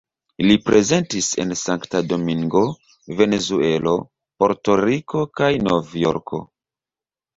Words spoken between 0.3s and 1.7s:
Li prezentis en